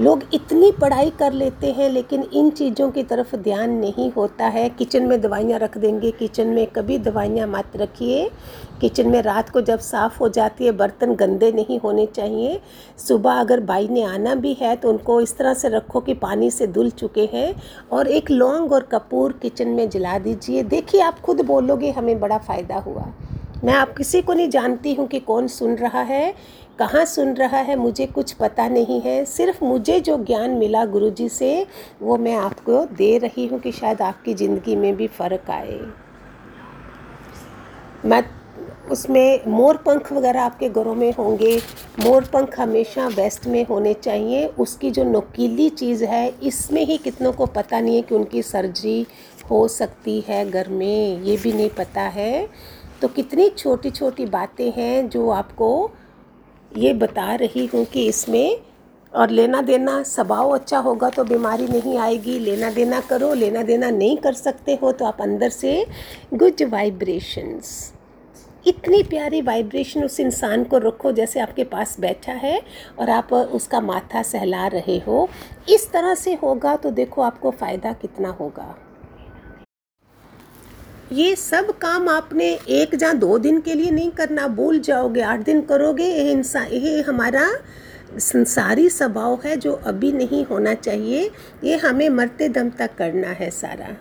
लोग 0.00 0.22
इतनी 0.34 0.70
पढ़ाई 0.72 1.10
कर 1.10 1.32
लेते 1.32 1.70
हैं, 1.72 1.88
लेकिन 1.90 2.22
इन 2.32 2.48
चीज़ों 2.50 2.90
की 2.90 3.02
तरफ़ 3.02 3.34
ध्यान 3.36 3.70
नहीं 3.70 4.10
होता 4.12 4.46
है। 4.46 4.68
किचन 4.68 5.06
में 5.06 5.20
दवाइयाँ 5.20 5.58
रख 5.58 5.76
देंगे, 5.78 6.10
किचन 6.10 6.46
में 6.46 6.66
कभी 6.66 6.98
दवाइयाँ 6.98 7.46
मत 7.48 7.76
रखिए। 7.76 8.30
किचन 8.80 9.08
में 9.08 9.20
रात 9.22 9.50
को 9.50 9.60
जब 9.60 9.78
साफ़ 9.78 10.18
हो 10.18 10.28
जाती 10.28 10.64
है, 10.64 10.72
बर्तन 10.72 11.14
गंदे 11.14 11.50
नहीं 11.52 11.78
होने 11.78 12.06
चाहिए। 12.06 12.60
सुबह 12.98 13.32
अगर 13.32 13.60
भाई 13.60 13.88
ने 13.88 14.02
आना 14.02 14.34
भी 14.34 14.52
है 14.54 14.74
तो 14.76 14.90
उनको 14.90 15.20
इस 15.20 15.36
तरह 15.36 15.54
से 15.54 15.68
रखो 15.68 16.00
कि 16.00 16.14
पानी 16.14 16.50
से 16.50 16.66
धुल 16.66 16.90
चुके 16.90 17.28
हैं। 17.32 17.54
और 17.92 18.08
एक 18.08 18.30
लौंग 18.30 18.72
और 18.72 18.82
कपूर 18.82 19.32
किचन 19.32 19.68
में 19.68 19.88
जला 19.90 20.18
दीजिए। 20.18 20.62
देखिए, 20.62 21.00
आप 21.00 21.20
खुद 21.20 21.40
बोलोगे, 21.40 21.90
हमें 21.90 22.18
बड़ा 22.20 22.38
फ़ायदा 22.38 22.76
हुआ। 22.76 23.12
मैं 23.64 23.72
आप 23.72 23.94
किसी 23.96 24.20
को 24.22 24.32
नहीं 24.32 24.48
जानती 24.48 24.92
हूँ 24.94 25.06
कि 25.06 25.18
कौन 25.20 25.46
सुन 25.48 25.74
रहा 25.74 26.00
है। 26.00 26.34
कहाँ 26.78 27.04
सुन 27.04 27.34
रहा 27.34 27.58
है, 27.58 27.76
मुझे 27.76 28.06
कुछ 28.06 28.32
पता 28.32 28.68
नहीं 28.68 29.00
है। 29.00 29.24
सिर्फ़ 29.24 29.64
मुझे 29.64 30.00
जो 30.00 30.16
ज्ञान 30.24 30.50
मिला 30.50 30.84
गुरु 30.84 31.10
जी 31.10 31.28
से, 31.28 31.66
वो 32.02 32.16
मैं 32.18 32.34
आपको 32.34 32.84
दे 32.86 33.16
रही 33.18 33.46
हूँ 33.46 33.58
कि 33.60 33.72
शायद 33.72 34.02
आपकी 34.02 34.34
ज़िंदगी 34.34 34.76
में 34.76 34.94
भी 34.96 35.06
फ़र्क 35.08 35.50
आए। 35.50 35.80
मैं 38.04 38.24
उसमें 38.90 39.46
मोर 39.46 39.76
पंख 39.76 40.12
वगैरह 40.12 40.42
आपके 40.42 40.68
घरों 40.68 40.94
में 40.94 41.12
होंगे। 41.12 41.56
मोर 42.00 42.24
पंख 42.24 42.58
हमेशा 42.60 43.06
वेस्ट 43.08 43.46
में 43.46 43.64
होने 43.66 43.94
चाहिए। 43.94 44.46
उसकी 44.46 44.90
जो 44.90 45.04
नोकीली 45.04 45.68
चीज़ 45.70 46.04
है, 46.04 46.28
इसमें 46.42 46.84
ही 46.84 46.96
कितनों 46.98 47.32
को 47.32 47.46
पता 47.46 47.80
नहीं 47.80 47.96
है 47.96 48.02
कि 48.02 48.14
उनकी 48.14 48.42
सर्जरी 48.42 49.06
हो 49.50 49.66
सकती 49.68 50.20
है 50.20 50.50
घर 50.50 50.68
में, 50.68 51.22
ये 51.22 51.36
भी 51.36 51.52
नहीं 51.52 51.70
पता 51.70 52.00
है। 52.00 52.48
तो 53.02 53.08
कितनी 53.08 53.48
छोटी 53.48 53.90
छोटी 53.90 54.26
बातें 54.26 54.70
हैं 54.72 55.08
जो 55.08 55.28
आपको 55.30 55.90
ये 56.76 56.92
बता 56.94 57.34
रही 57.34 57.64
हूँ 57.66 57.84
कि 57.84 58.06
इसमें 58.08 58.58
और 59.12 59.30
लेना 59.30 59.60
देना, 59.62 60.02
स्वभाव 60.02 60.50
अच्छा 60.50 60.78
होगा 60.78 61.08
तो 61.10 61.24
बीमारी 61.24 61.66
नहीं 61.66 61.96
आएगी। 61.98 62.38
लेना 62.38 62.70
देना 62.70 63.00
करो, 63.00 63.32
लेना 63.34 63.62
देना 63.62 63.90
नहीं 63.90 64.16
कर 64.16 64.32
सकते 64.32 64.78
हो 64.82 64.92
तो 64.92 65.04
आप 65.04 65.20
अंदर 65.20 65.50
से 65.50 65.84
गुड 66.34 66.62
वाइब्रेशंस 66.70 67.92
इतनी 68.66 69.02
प्यारी 69.02 69.40
वाइब्रेशन 69.42 70.04
उस 70.04 70.18
इंसान 70.20 70.64
को 70.64 70.78
रखो 70.78 71.12
जैसे 71.12 71.40
आपके 71.40 71.64
पास 71.64 71.98
बैठा 72.00 72.32
है 72.32 72.60
और 72.98 73.10
आप 73.10 73.32
उसका 73.32 73.80
माथा 73.80 74.22
सहला 74.22 74.66
रहे 74.66 74.98
हो। 74.98 75.28
इस 75.70 75.90
तरह 75.92 76.14
से 76.14 76.34
होगा 76.34 76.74
तो 76.76 76.90
देखो 76.90 77.22
आपको 77.22 77.50
फ़ायदा 77.50 77.92
कितना 77.92 78.28
होगा। 78.30 78.74
ये 81.12 81.34
सब 81.36 81.70
काम 81.78 82.08
आपने 82.08 82.46
एक 82.68 82.94
या 83.02 83.12
दो 83.12 83.38
दिन 83.38 83.60
के 83.60 83.74
लिए 83.74 83.90
नहीं 83.90 84.10
करना, 84.10 84.46
भूल 84.48 84.78
जाओगे, 84.80 85.20
आठ 85.20 85.40
दिन 85.40 85.60
करोगे। 85.60 86.04
ये 86.04 86.30
इंसान 86.32 86.66
ये 86.66 87.00
हमारा 87.02 87.48
संसारी 88.18 88.88
स्वभाव 88.88 89.40
है 89.44 89.56
जो 89.56 89.72
अभी 89.72 90.12
नहीं 90.12 90.44
होना 90.44 90.74
चाहिए। 90.74 91.30
ये 91.64 91.76
हमें 91.76 92.08
मरते 92.08 92.48
दम 92.48 92.70
तक 92.70 92.94
करना 92.98 93.28
है 93.28 93.50
सारा। 93.50 93.96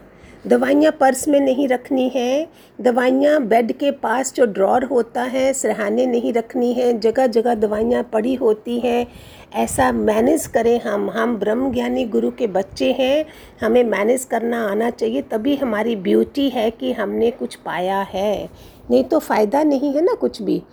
दवाइयाँ 0.47 0.91
पर्स 0.91 1.27
में 1.27 1.39
नहीं 1.39 1.67
रखनी 1.67 2.09
है। 2.09 2.47
दवाइयाँ 2.81 3.41
बेड 3.41 3.71
के 3.71 3.91
पास 3.91 4.33
जो 4.33 4.45
ड्रॉर 4.45 4.83
होता 4.83 5.23
है, 5.23 5.53
सरहाने 5.53 6.05
नहीं 6.05 6.33
रखनी 6.33 6.73
है। 6.73 6.99
जगह 6.99 7.27
जगह 7.27 7.55
दवाइयाँ 7.55 8.03
पड़ी 8.03 8.35
होती 8.35 8.79
हैं। 8.79 9.07
ऐसा 9.53 9.91
मैनेज 9.91 10.47
करें 10.47 10.81
हम। 10.81 11.09
हम 11.09 11.37
ब्रह्म 11.37 11.73
ज्ञानी 11.73 12.05
गुरु 12.05 12.31
के 12.31 12.47
बच्चे 12.47 12.91
हैं। 12.91 13.25
हमें 13.61 13.83
मैनेज 13.83 14.23
करना 14.23 14.67
आना 14.67 14.89
चाहिए। 14.89 15.21
तभी 15.21 15.55
हमारी 15.55 15.95
ब्यूटी 15.95 16.49
है 16.49 16.71
कि 16.71 16.93
हमने 16.93 17.31
कुछ 17.31 17.55
पाया 17.55 18.01
है। 18.01 18.49
नहीं 18.91 19.03
तो 19.03 19.19
फ़ायदा 19.19 19.63
नहीं 19.63 19.93
है 19.93 20.01
ना 20.01 20.13
कुछ 20.13 20.41
भी। 20.41 20.63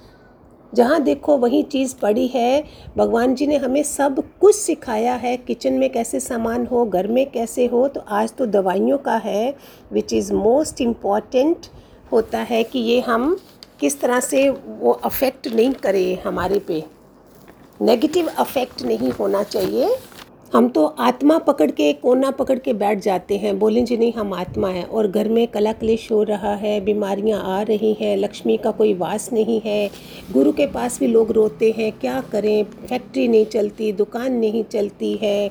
जहाँ 0.73 1.01
देखो 1.03 1.37
वही 1.37 1.63
चीज़ 1.63 1.95
पड़ी 1.97 2.27
है। 2.27 2.65
भगवान 2.97 3.35
जी 3.35 3.47
ने 3.47 3.57
हमें 3.57 3.83
सब 3.83 4.23
कुछ 4.41 4.55
सिखाया 4.55 5.15
है। 5.15 5.37
किचन 5.37 5.73
में 5.73 5.89
कैसे 5.91 6.21
सामान 6.21 6.67
हो, 6.67 6.85
घर 6.85 7.07
में 7.07 7.31
कैसे 7.31 7.67
हो 7.67 7.87
तो 7.89 8.01
आज 8.01 8.33
तो 8.33 8.47
दवाइयों 8.47 8.99
का 8.99 9.17
है 9.17 9.55
विच 9.93 10.13
इज़ 10.13 10.33
मोस्ट 10.33 10.81
इंपॉर्टेंट 10.81 11.67
होता 12.13 12.39
है 12.41 12.63
कि 12.65 12.79
ये 12.79 13.01
हम 13.01 13.37
किस 13.81 14.01
तरह 14.01 14.21
से 14.21 14.49
वो 14.51 14.93
अफेक्ट 15.05 15.49
नहीं 15.49 15.73
करे 15.73 16.15
हमारे 16.25 16.59
पे। 16.59 16.83
नेगेटिव 17.81 18.29
अफेक्ट 18.29 18.83
नहीं 18.83 19.11
होना 19.11 19.43
चाहिए। 19.43 19.97
हम 20.55 20.69
तो 20.69 20.85
आत्मा 20.87 21.39
पकड़ 21.39 21.71
के, 21.71 21.93
कोना 21.93 22.31
पकड़ 22.31 22.59
के 22.59 22.73
बैठ 22.73 22.99
जाते 22.99 23.37
हैं। 23.37 23.59
बोलें, 23.59 23.85
जी 23.85 23.97
नहीं, 23.97 24.13
हम 24.13 24.33
आत्मा 24.35 24.69
हैं 24.69 24.85
और 24.85 25.11
घर 25.11 25.29
में 25.29 25.47
कला 25.49 25.73
क्लेश 25.73 26.13
हो 26.13 26.23
रहा 26.23 26.55
है, 26.55 26.81
बीमारियाँ 26.81 27.43
आ 27.45 27.63
रही 27.63 27.93
हैं, 28.01 28.17
लक्ष्मी 28.17 28.57
का 28.57 28.71
कोई 28.71 28.95
वास 28.95 29.33
नहीं 29.33 29.61
है, 29.65 29.91
गुरु 30.33 30.53
के 30.53 30.67
पास 30.67 30.99
भी 31.01 31.07
लोग 31.07 31.31
रोते 31.31 31.75
हैं, 31.79 31.93
क्या 31.93 32.21
करें? 32.21 32.65
फैक्ट्री 32.65 33.29
नहीं 33.29 33.47
चलती, 33.47 33.93
दुकान 33.93 34.33
नहीं 34.33 34.65
चलती 34.65 35.15
है। 35.23 35.49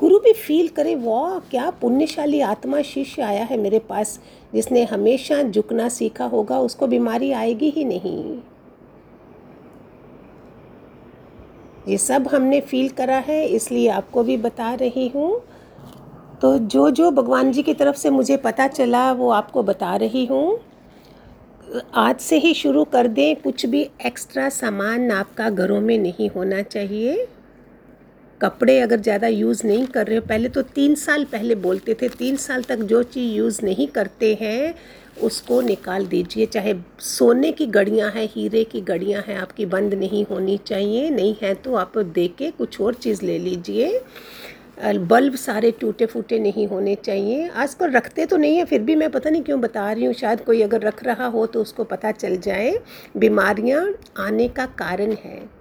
गुरु 0.00 0.18
भी 0.18 0.32
फील 0.32 0.68
करे, 0.68 0.94
वाह, 0.94 1.38
क्या 1.38 1.70
पुण्यशाली 1.70 2.40
आत्मा 2.40 2.82
शिष्य 2.82 3.22
आया 3.22 3.44
है 3.44 3.56
मेरे 3.56 3.78
पास, 3.78 4.20
जिसने 4.54 4.84
हमेशा 4.84 5.42
झुकना 5.42 5.88
सीखा 5.88 6.24
होगा, 6.24 6.58
उसको 6.58 6.86
बीमारी 6.86 7.32
आएगी 7.32 7.70
ही 7.70 7.84
नहीं। 7.84 8.38
ये 11.88 11.98
सब 11.98 12.28
हमने 12.28 12.60
फील 12.60 12.88
करा 12.88 13.16
है, 13.18 13.44
इसलिए 13.46 13.88
आपको 13.88 14.22
भी 14.22 14.36
बता 14.36 14.72
रही 14.74 15.08
हूँ। 15.08 15.40
तो 16.42 16.56
जो 16.58 16.90
जो 16.90 17.10
भगवान 17.10 17.52
जी 17.52 17.62
की 17.62 17.74
तरफ़ 17.74 17.96
से 17.96 18.10
मुझे 18.10 18.36
पता 18.36 18.66
चला, 18.68 19.10
वो 19.12 19.30
आपको 19.30 19.62
बता 19.62 19.94
रही 19.96 20.24
हूँ। 20.26 20.58
आज 21.94 22.20
से 22.20 22.38
ही 22.38 22.52
शुरू 22.54 22.84
कर 22.84 23.08
दें, 23.08 23.36
कुछ 23.36 23.66
भी 23.66 23.82
एक्स्ट्रा 24.06 24.48
सामान 24.48 25.10
आपका 25.10 25.50
घरों 25.50 25.80
में 25.80 25.96
नहीं 25.98 26.28
होना 26.30 26.62
चाहिए। 26.62 27.26
कपड़े 28.40 28.78
अगर 28.80 29.00
ज़्यादा 29.00 29.26
यूज़ 29.28 29.66
नहीं 29.66 29.86
कर 29.86 30.06
रहे 30.06 30.16
हो, 30.16 30.22
पहले 30.28 30.48
तो 30.48 30.62
तीन 30.74 30.94
साल 30.96 31.24
पहले 31.32 31.54
बोलते 31.56 31.94
थे, 31.94 32.08
तीन 32.10 32.36
साल 32.38 32.62
तक 32.62 32.78
जो 32.84 33.02
चीज़ 33.04 33.36
यूज़ 33.36 33.64
नहीं 33.64 33.86
करते 33.88 34.32
हैं, 34.40 34.74
उसको 35.22 35.60
निकाल 35.60 36.06
दीजिए। 36.06 36.46
चाहे 36.46 36.74
सोने 37.00 37.50
की 37.52 37.66
गड़ियाँ 37.68 38.10
हैं, 38.10 38.28
हीरे 38.34 38.64
की 38.64 38.80
गड़ियाँ 38.82 39.22
हैं, 39.26 39.36
आपकी 39.38 39.66
बंद 39.66 39.94
नहीं 39.94 40.24
होनी 40.30 40.56
चाहिए, 40.66 41.10
नहीं 41.10 41.34
है 41.42 41.54
तो 41.56 41.74
आप 41.74 41.98
दे 41.98 42.26
के 42.38 42.50
कुछ 42.50 42.80
और 42.80 42.94
चीज़ 42.96 43.24
ले 43.24 43.38
लीजिए। 43.38 44.00
बल्ब 44.82 45.34
सारे 45.36 45.70
टूटे 45.70 46.06
फूटे 46.06 46.38
नहीं 46.38 46.66
होने 46.66 46.94
चाहिए। 46.96 47.48
आजकल 47.50 47.90
रखते 47.92 48.26
तो 48.26 48.36
नहीं 48.36 48.56
है, 48.56 48.64
फिर 48.64 48.82
भी 48.82 48.94
मैं 48.96 49.10
पता 49.10 49.30
नहीं 49.30 49.42
क्यों 49.42 49.60
बता 49.60 49.90
रही 49.92 50.04
हूँ, 50.04 50.14
शायद 50.14 50.40
कोई 50.40 50.62
अगर 50.62 50.82
रख 50.82 51.04
रहा 51.04 51.26
हो 51.26 51.46
तो 51.46 51.62
उसको 51.62 51.84
पता 51.86 52.12
चल 52.12 52.36
जाए। 52.38 52.78
बीमारियाँ 53.16 53.86
आने 54.18 54.48
का 54.48 54.66
कारण 54.78 55.12
है। 55.24 55.59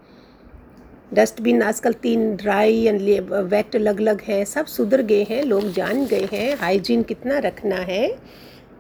डस्टबिन 1.12 1.62
आजकल 1.64 1.94
तीन 2.02 2.36
ड्राई 2.38 2.84
एंड 2.86 3.02
वेट 3.44 3.76
अलग 3.76 4.00
अलग 4.00 4.22
है, 4.22 4.44
सब 4.46 4.66
सुधर 4.68 5.02
गए 5.04 5.24
हैं, 5.30 5.44
लोग 5.44 5.72
जान 5.74 6.06
गए 6.08 6.28
हैं 6.34 6.56
हाइजीन 6.58 7.04
कितना 7.04 7.38
रखना 7.40 7.76
है। 7.76 8.08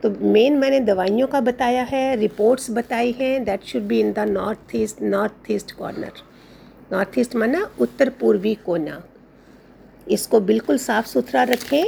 तो 0.03 0.09
मेन 0.23 0.57
मैंने 0.57 0.79
दवाइयों 0.81 1.27
का 1.27 1.39
बताया 1.41 1.83
है 1.83 2.15
रिपोर्ट्स 2.15 2.69
बताई 2.71 3.11
हैं 3.19 3.43
that 3.45 3.63
should 3.65 3.83
be 3.83 3.99
in 3.99 4.11
the 4.13 4.27
north 4.29 4.75
east 4.75 5.01
north 5.03 5.51
east 5.51 5.71
corner 5.77 6.21
north 6.91 7.17
east 7.19 7.35
माना 7.35 7.69
उत्तर 7.81 8.09
पूर्वी 8.19 8.53
कोना। 8.65 9.01
इसको 10.07 10.39
बिल्कुल 10.41 10.77
साफ़ 10.77 11.07
सुथरा 11.07 11.43
रखें 11.45 11.83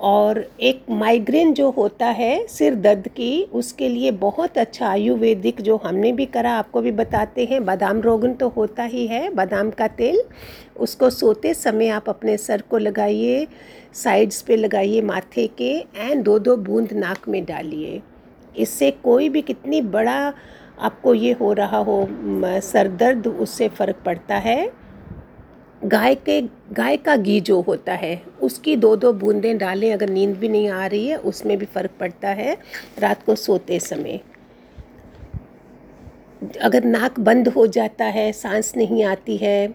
और 0.00 0.38
एक 0.60 0.84
माइग्रेन 0.90 1.52
जो 1.54 1.70
होता 1.70 2.06
है, 2.06 2.46
सिर 2.48 2.74
दर्द 2.74 3.08
की, 3.08 3.42
उसके 3.44 3.88
लिए 3.88 4.10
बहुत 4.10 4.58
अच्छा 4.58 4.86
आयुर्वेदिक 4.88 5.60
जो 5.60 5.76
हमने 5.76 6.12
भी 6.12 6.26
करा, 6.26 6.52
आपको 6.52 6.80
भी 6.80 6.92
बताते 6.92 7.44
हैं। 7.44 7.64
बादाम 7.64 8.00
रोगन 8.00 8.34
तो 8.34 8.48
होता 8.48 8.82
ही 8.84 9.06
है, 9.06 9.28
बादाम 9.34 9.70
का 9.70 9.88
तेल। 9.88 10.22
उसको 10.78 11.10
सोते 11.10 11.54
समय 11.54 11.88
आप 11.88 12.08
अपने 12.08 12.36
सर 12.36 12.62
को 12.70 12.78
लगाइए 12.78 13.46
साइड्स 13.94 14.40
पे 14.42 14.56
लगाइए 14.56 15.00
माथे 15.02 15.46
के 15.58 15.70
एंड 15.96 16.22
दो 16.24 16.38
दो 16.38 16.56
बूंद 16.58 16.92
नाक 16.92 17.28
में 17.28 17.44
डालिए। 17.44 18.00
इससे 18.56 18.90
कोई 18.90 19.28
भी 19.28 19.42
कितनी 19.42 19.80
बड़ा 19.82 20.32
आपको 20.80 21.14
ये 21.14 21.32
हो 21.32 21.52
रहा 21.52 21.78
हो 21.78 22.06
सर 22.62 22.88
दर्द, 22.90 23.26
उससे 23.26 23.68
फ़र्क 23.68 23.96
पड़ता 24.04 24.36
है। 24.36 24.70
गाय 25.82 26.14
के, 26.14 26.40
गाय 26.72 26.96
का 26.96 27.16
घी 27.16 27.40
जो 27.40 27.60
होता 27.60 27.92
है, 27.92 28.22
उसकी 28.42 28.76
दो 28.76 28.96
दो 28.96 29.12
बूंदें 29.12 29.58
डालें, 29.58 29.92
अगर 29.92 30.10
नींद 30.10 30.36
भी 30.36 30.48
नहीं 30.48 30.68
आ 30.68 30.86
रही 30.86 31.06
है, 31.06 31.16
उसमें 31.16 31.56
भी 31.58 31.66
फ़र्क 31.66 31.90
पड़ता 32.00 32.28
है 32.28 32.56
रात 32.98 33.22
को 33.22 33.34
सोते 33.34 33.78
समय। 33.80 34.20
अगर 36.62 36.84
नाक 36.84 37.20
बंद 37.20 37.48
हो 37.48 37.66
जाता 37.66 38.04
है, 38.04 38.32
सांस 38.32 38.72
नहीं 38.76 39.04
आती 39.04 39.36
है, 39.36 39.68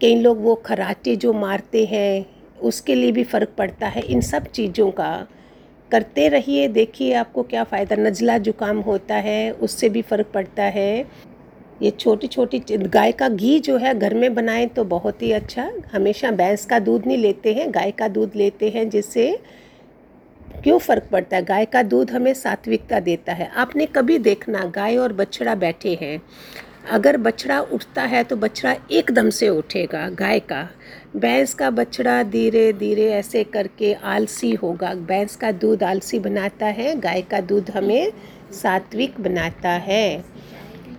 कई 0.00 0.14
लोग 0.14 0.42
वो 0.42 0.54
खराटे 0.54 1.16
जो 1.16 1.32
मारते 1.32 1.84
हैं, 1.84 2.26
उसके 2.62 2.94
लिए 2.94 3.12
भी 3.12 3.24
फ़र्क 3.24 3.54
पड़ता 3.58 3.86
है। 3.86 4.02
इन 4.02 4.20
सब 4.20 4.46
चीज़ों 4.46 4.90
का 4.90 5.26
करते 5.90 6.28
रहिए, 6.28 6.68
देखिए 6.68 7.14
आपको 7.14 7.42
क्या 7.42 7.64
फ़ायदा, 7.64 7.96
नज़ला 7.96 8.38
जुकाम 8.38 8.78
होता 8.80 9.14
है, 9.14 9.50
उससे 9.52 9.88
भी 9.88 10.02
फ़र्क 10.02 10.30
पड़ता 10.34 10.62
है। 10.62 11.06
ये 11.84 11.90
छोटी 11.90 12.26
छोटी 12.26 12.58
गाय 12.70 13.12
का 13.12 13.28
घी 13.28 13.58
जो 13.60 13.76
है 13.76 13.92
घर 13.98 14.14
में 14.14 14.34
बनाएँ 14.34 14.66
तो 14.66 14.84
बहुत 14.84 15.22
ही 15.22 15.32
अच्छा। 15.32 15.70
हमेशा 15.92 16.30
भैंस 16.30 16.64
का 16.66 16.78
दूध 16.78 17.06
नहीं 17.06 17.18
लेते 17.18 17.52
हैं, 17.54 17.70
गाय 17.70 17.90
का 17.90 18.08
दूध 18.08 18.36
लेते 18.36 18.68
हैं, 18.70 18.88
जिससे 18.90 19.26
क्यों 20.62 20.78
फ़र्क 20.78 21.08
पड़ता 21.12 21.36
है? 21.36 21.44
गाय 21.44 21.64
का 21.64 21.82
दूध 21.82 22.10
हमें 22.10 22.32
सात्विकता 22.34 23.00
देता 23.00 23.32
है। 23.32 23.50
आपने 23.56 23.86
कभी 23.86 24.18
देखना, 24.18 24.64
गाय 24.64 24.96
और 24.96 25.12
बछड़ा 25.12 25.54
बैठे 25.54 25.98
हैं। 26.02 26.20
अगर 26.90 27.16
बछड़ा 27.16 27.60
उठता 27.62 28.02
है 28.02 28.22
तो 28.24 28.36
बछड़ा 28.36 28.74
एकदम 28.90 29.30
से 29.30 29.48
उठेगा, 29.48 30.08
गाय 30.08 30.40
का। 30.40 30.68
भैंस 31.16 31.54
का 31.54 31.70
बछड़ा 31.70 32.22
धीरे 32.22 32.72
धीरे 32.72 33.10
ऐसे 33.12 33.44
करके 33.44 33.92
आलसी 33.94 34.52
होगा। 34.54 34.94
भैंस 34.94 35.36
का 35.36 35.52
दूध 35.52 35.82
आलसी 35.82 36.18
बनाता 36.18 36.66
है, 36.66 36.98
गाय 37.00 37.22
का 37.22 37.40
दूध 37.40 37.70
हमें 37.70 38.12
सात्विक 38.52 39.20
बनाता 39.20 39.70
है। 39.70 40.24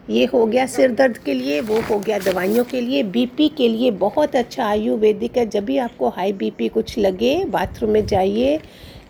ये 0.10 0.26
हो 0.26 0.46
गया 0.46 0.66
सिर 0.66 0.92
दर्द 0.92 1.18
के 1.18 1.34
लिए, 1.34 1.62
वो 1.62 1.80
हो 1.82 2.00
गया 2.00 2.18
दवाइयों 2.20 2.64
के 2.64 2.82
लिए 2.82 3.04
बीपी 3.04 3.48
के 3.50 3.70
लिए 3.70 3.92
बहुत 3.92 4.36
अच्छा 4.36 4.66
आयुर्वेदिक 4.66 5.38
है। 5.38 5.46
जब 5.46 5.66
भी 5.66 5.78
आपको 5.78 6.10
हाई 6.10 6.34
बीपी 6.34 6.68
कुछ 6.68 6.98
लगे 6.98 7.46
बाथरूम 7.46 7.92
में 7.92 8.06
जाइए, 8.06 8.60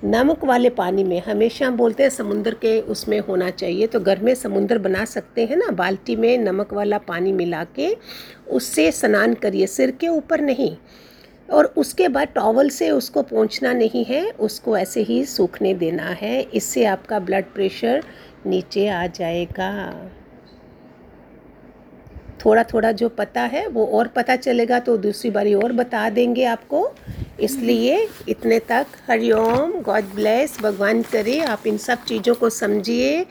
नमक 0.03 0.45
वाले 0.45 0.69
पानी 0.69 1.03
में, 1.03 1.21
हमेशा 1.21 1.69
बोलते 1.69 2.03
हैं 2.03 2.09
समुंदर 2.09 2.53
के 2.53 2.79
उसमें 2.81 3.19
होना 3.19 3.49
चाहिए। 3.49 3.87
तो 3.87 3.99
घर 3.99 4.19
में 4.19 4.35
समुंदर 4.35 4.77
बना 4.77 5.05
सकते 5.05 5.45
हैं 5.45 5.57
ना, 5.57 5.71
बाल्टी 5.71 6.15
में 6.15 6.37
नमक 6.37 6.73
वाला 6.73 6.97
पानी 6.97 7.31
मिला 7.31 7.63
के, 7.63 7.95
उससे 8.49 8.91
स्नान 8.91 9.33
करिए, 9.33 9.67
सिर 9.67 9.91
के 9.91 10.07
ऊपर 10.07 10.41
नहीं। 10.41 10.75
और 11.51 11.73
उसके 11.77 12.07
बाद 12.07 12.27
टॉवल 12.35 12.69
से 12.69 12.89
उसको 12.91 13.21
पहुँचना 13.21 13.73
नहीं 13.73 14.05
है, 14.05 14.29
उसको 14.31 14.77
ऐसे 14.77 15.01
ही 15.01 15.25
सूखने 15.25 15.73
देना 15.73 16.03
है, 16.03 16.41
इससे 16.41 16.85
आपका 16.85 17.19
ब्लड 17.19 17.45
प्रेशर 17.45 18.03
नीचे 18.45 18.87
आ 18.87 19.07
जाएगा। 19.07 20.11
थोड़ा 22.45 22.63
थोड़ा 22.63 22.91
जो 22.91 23.09
पता 23.09 23.41
है, 23.43 23.65
वो 23.67 23.85
और 23.87 24.07
पता 24.07 24.35
चलेगा 24.35 24.79
तो 24.79 24.97
दूसरी 24.97 25.29
बारी 25.31 25.53
और 25.53 25.71
बता 25.73 26.09
देंगे 26.09 26.43
आपको। 26.45 26.89
इसलिए 27.39 28.07
इतने 28.29 28.59
तक 28.59 28.85
हरिओम 29.09 29.71
गॉड 29.81 30.13
ब्लेस, 30.15 30.57
भगवान 30.61 31.01
करे, 31.01 31.39
आप 31.39 31.67
इन 31.67 31.77
सब 31.77 32.03
चीज़ों 32.03 32.35
को 32.35 32.49
समझिए। 32.51 33.25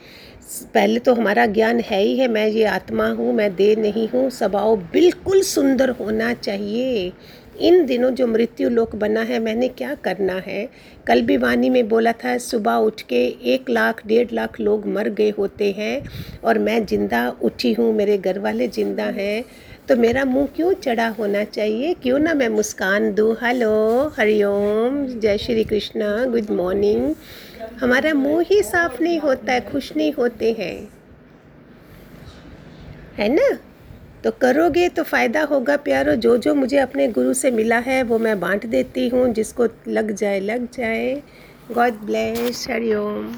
पहले 0.73 0.99
तो 0.99 1.13
हमारा 1.13 1.45
ज्ञान 1.45 1.79
है 1.79 2.01
ही 2.01 2.17
है, 2.17 2.27
मैं 2.27 2.47
ये 2.47 2.63
आत्मा 2.65 3.07
हूँ, 3.09 3.33
मैं 3.33 3.55
देह 3.55 3.75
नहीं 3.77 4.07
हूँ, 4.09 4.29
स्वभाव 4.29 4.75
बिल्कुल 4.93 5.41
सुंदर 5.43 5.89
होना 5.89 6.33
चाहिए। 6.33 7.11
इन 7.59 7.85
दिनों 7.85 8.11
जो 8.11 8.27
मृत्यु 8.27 8.69
लोक 8.69 8.95
बना 8.95 9.21
है, 9.21 9.39
मैंने 9.39 9.67
क्या 9.67 9.95
करना 9.95 10.33
है? 10.33 10.69
कल 11.07 11.21
भी 11.21 11.37
वाणी 11.37 11.69
में 11.69 11.87
बोला 11.87 12.11
था, 12.11 12.37
सुबह 12.37 12.75
उठ 12.75 13.01
के 13.01 13.25
एक 13.25 13.69
लाख, 13.69 14.07
डेढ़ 14.07 14.27
लाख 14.33 14.59
लोग 14.59 14.87
मर 14.87 15.09
गए 15.09 15.29
होते 15.29 15.71
हैं 15.71 16.05
और 16.43 16.59
मैं 16.59 16.85
ज़िंदा 16.85 17.35
उठी 17.41 17.73
हूँ, 17.73 17.93
मेरे 17.93 18.17
घर 18.17 18.39
वाले 18.39 18.67
ज़िंदा 18.67 19.03
हैं। 19.03 19.45
तो 19.87 19.95
मेरा 19.95 20.25
मुँह 20.25 20.47
क्यों 20.55 20.73
चढ़ा 20.73 21.07
होना 21.07 21.43
चाहिए? 21.43 21.93
क्यों 21.93 22.19
ना 22.19 22.33
मैं 22.33 22.49
मुस्कान 22.49 23.13
दूँ? 23.13 23.35
हेलो, 23.43 24.13
हरिओम, 24.17 25.05
जय 25.07 25.37
श्री 25.37 25.63
कृष्णा, 25.63 26.25
गुड 26.25 26.49
मॉर्निंग। 26.49 27.15
हमारा 27.79 28.13
मुँह 28.13 28.45
ही 28.49 28.63
साफ़ 28.63 29.03
नहीं 29.03 29.19
होता 29.19 29.53
है, 29.53 29.61
खुश 29.61 29.95
नहीं 29.95 30.13
होते 30.13 30.51
हैं। 30.51 30.89
है 33.17 33.29
ना? 33.29 33.57
तो 34.25 34.31
करोगे 34.31 34.89
तो 34.89 35.03
फ़ायदा 35.03 35.41
होगा 35.43 35.77
प्यारो। 35.77 36.15
जो 36.15 36.37
जो 36.37 36.55
मुझे 36.55 36.77
अपने 36.77 37.07
गुरु 37.07 37.33
से 37.33 37.51
मिला 37.51 37.77
है, 37.77 38.03
वो 38.03 38.19
मैं 38.19 38.39
बांट 38.39 38.65
देती 38.65 39.07
हूँ। 39.09 39.33
जिसको 39.33 39.67
लग 39.87 40.11
जाए 40.11 40.39
लग 40.39 40.67
जाए। 40.71 41.23
God 41.71 41.93
bless 41.93 42.67
Hariom. 42.69 43.35